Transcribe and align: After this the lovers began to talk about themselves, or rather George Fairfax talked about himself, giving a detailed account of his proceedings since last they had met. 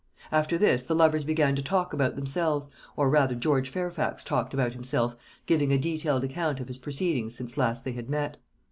After 0.31 0.57
this 0.57 0.81
the 0.81 0.95
lovers 0.95 1.23
began 1.23 1.55
to 1.55 1.61
talk 1.61 1.93
about 1.93 2.15
themselves, 2.15 2.69
or 2.97 3.07
rather 3.07 3.35
George 3.35 3.69
Fairfax 3.69 4.23
talked 4.23 4.51
about 4.51 4.73
himself, 4.73 5.15
giving 5.45 5.71
a 5.71 5.77
detailed 5.77 6.23
account 6.23 6.59
of 6.59 6.69
his 6.69 6.79
proceedings 6.79 7.35
since 7.37 7.55
last 7.55 7.85
they 7.85 7.91
had 7.93 8.09
met. 8.09 8.37